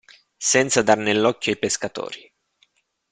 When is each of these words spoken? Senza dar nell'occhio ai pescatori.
Senza 0.51 0.81
dar 0.81 0.97
nell'occhio 0.97 1.51
ai 1.51 1.57
pescatori. 1.59 2.23